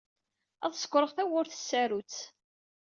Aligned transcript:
Ad 0.65 0.71
d-sekkṛeɣ 0.73 1.11
tawwurt 1.13 1.53
s 1.55 1.61
tsarut. 1.63 2.15